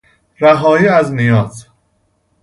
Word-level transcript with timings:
رهایی 0.39 0.87
از 0.87 1.11
نیاز 1.13 1.67